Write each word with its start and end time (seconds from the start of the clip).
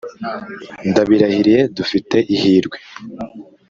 Ndabirahiriye 0.89 1.61
dufite 1.77 2.17
ihirwe 2.35 2.77